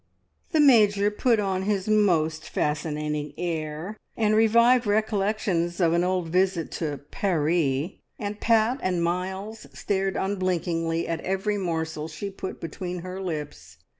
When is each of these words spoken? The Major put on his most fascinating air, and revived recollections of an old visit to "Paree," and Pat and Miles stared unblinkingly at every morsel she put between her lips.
The 0.51 0.59
Major 0.59 1.11
put 1.11 1.39
on 1.39 1.61
his 1.61 1.87
most 1.87 2.49
fascinating 2.49 3.33
air, 3.37 3.95
and 4.17 4.35
revived 4.35 4.87
recollections 4.87 5.79
of 5.79 5.93
an 5.93 6.03
old 6.03 6.29
visit 6.29 6.71
to 6.81 7.01
"Paree," 7.11 7.99
and 8.17 8.39
Pat 8.39 8.79
and 8.81 9.03
Miles 9.03 9.67
stared 9.77 10.15
unblinkingly 10.15 11.07
at 11.07 11.21
every 11.21 11.59
morsel 11.59 12.07
she 12.07 12.31
put 12.31 12.59
between 12.59 13.01
her 13.01 13.21
lips. 13.21 13.77